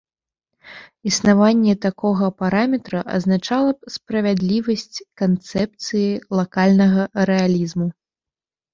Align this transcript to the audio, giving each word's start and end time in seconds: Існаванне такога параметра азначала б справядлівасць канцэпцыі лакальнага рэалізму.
Існаванне 1.11 1.75
такога 1.87 2.25
параметра 2.39 2.99
азначала 3.19 3.71
б 3.77 3.95
справядлівасць 3.99 4.97
канцэпцыі 5.25 6.11
лакальнага 6.43 7.01
рэалізму. 7.33 7.87